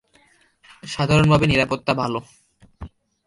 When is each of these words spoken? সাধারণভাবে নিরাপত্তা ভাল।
সাধারণভাবে 0.83 1.45
নিরাপত্তা 1.47 1.93
ভাল। 1.93 2.13